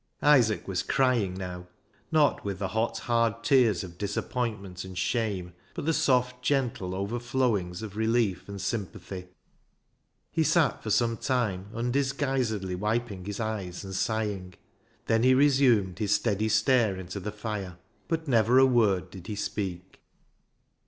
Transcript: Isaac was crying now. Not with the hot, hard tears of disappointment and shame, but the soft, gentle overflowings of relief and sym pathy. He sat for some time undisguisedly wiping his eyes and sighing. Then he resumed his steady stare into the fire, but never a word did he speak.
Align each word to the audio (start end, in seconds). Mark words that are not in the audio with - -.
Isaac 0.23 0.67
was 0.67 0.81
crying 0.81 1.35
now. 1.35 1.67
Not 2.11 2.43
with 2.43 2.57
the 2.57 2.69
hot, 2.69 2.97
hard 3.01 3.43
tears 3.43 3.83
of 3.83 3.99
disappointment 3.99 4.83
and 4.83 4.97
shame, 4.97 5.53
but 5.75 5.85
the 5.85 5.93
soft, 5.93 6.41
gentle 6.41 6.95
overflowings 6.95 7.83
of 7.83 7.95
relief 7.95 8.49
and 8.49 8.59
sym 8.59 8.87
pathy. 8.87 9.27
He 10.31 10.41
sat 10.43 10.81
for 10.81 10.89
some 10.89 11.17
time 11.17 11.67
undisguisedly 11.75 12.73
wiping 12.73 13.25
his 13.25 13.39
eyes 13.39 13.83
and 13.83 13.93
sighing. 13.93 14.55
Then 15.05 15.21
he 15.21 15.35
resumed 15.35 15.99
his 15.99 16.15
steady 16.15 16.49
stare 16.49 16.97
into 16.97 17.19
the 17.19 17.31
fire, 17.31 17.77
but 18.07 18.27
never 18.27 18.57
a 18.57 18.65
word 18.65 19.11
did 19.11 19.27
he 19.27 19.35
speak. 19.35 20.01